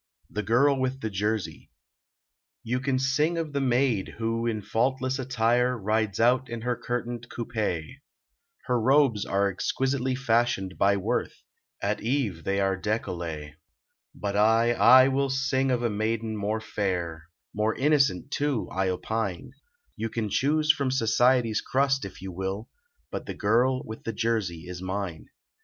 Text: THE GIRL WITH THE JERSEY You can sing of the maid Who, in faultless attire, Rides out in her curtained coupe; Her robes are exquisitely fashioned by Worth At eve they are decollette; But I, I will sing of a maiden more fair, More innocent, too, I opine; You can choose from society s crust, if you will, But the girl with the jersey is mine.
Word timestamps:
THE 0.31 0.41
GIRL 0.41 0.79
WITH 0.79 1.01
THE 1.01 1.11
JERSEY 1.11 1.69
You 2.63 2.79
can 2.79 2.97
sing 2.97 3.37
of 3.37 3.53
the 3.53 3.61
maid 3.61 4.15
Who, 4.17 4.47
in 4.47 4.63
faultless 4.63 5.19
attire, 5.19 5.77
Rides 5.77 6.19
out 6.19 6.49
in 6.49 6.61
her 6.61 6.75
curtained 6.75 7.27
coupe; 7.29 7.83
Her 8.65 8.81
robes 8.81 9.25
are 9.25 9.47
exquisitely 9.47 10.15
fashioned 10.15 10.75
by 10.79 10.97
Worth 10.97 11.43
At 11.83 12.01
eve 12.01 12.45
they 12.45 12.59
are 12.59 12.75
decollette; 12.75 13.53
But 14.15 14.35
I, 14.35 14.71
I 14.71 15.07
will 15.07 15.29
sing 15.29 15.69
of 15.69 15.83
a 15.83 15.89
maiden 15.91 16.35
more 16.35 16.61
fair, 16.61 17.27
More 17.53 17.75
innocent, 17.75 18.31
too, 18.31 18.67
I 18.71 18.89
opine; 18.89 19.51
You 19.95 20.09
can 20.09 20.29
choose 20.31 20.71
from 20.71 20.89
society 20.89 21.51
s 21.51 21.61
crust, 21.61 22.05
if 22.05 22.23
you 22.23 22.31
will, 22.31 22.69
But 23.11 23.27
the 23.27 23.35
girl 23.35 23.83
with 23.85 24.03
the 24.03 24.13
jersey 24.13 24.61
is 24.65 24.81
mine. 24.81 25.27